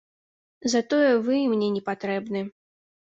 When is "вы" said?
1.27-1.37